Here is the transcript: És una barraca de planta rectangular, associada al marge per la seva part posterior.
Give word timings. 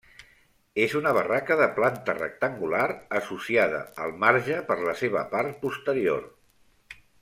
És 0.85 0.95
una 0.99 1.11
barraca 1.17 1.57
de 1.59 1.67
planta 1.75 2.15
rectangular, 2.21 2.81
associada 3.21 3.85
al 4.07 4.17
marge 4.27 4.61
per 4.73 4.83
la 4.91 5.01
seva 5.07 5.27
part 5.37 5.65
posterior. 5.69 6.31